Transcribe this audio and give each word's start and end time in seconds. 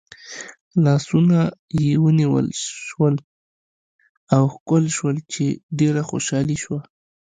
لاسونه 0.85 1.39
یې 1.81 1.91
ونیول 2.03 2.47
شول 2.87 3.15
او 4.35 4.43
ښکل 4.53 4.83
شول 4.97 5.15
چې 5.33 5.45
ډېره 5.79 6.01
خوشحاله 6.09 6.55
شوه. 6.63 6.79